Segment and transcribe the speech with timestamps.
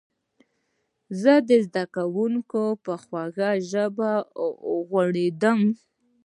[1.21, 4.11] زه د ښوونکي په خوږه ژبه
[4.71, 5.59] وغولېدم.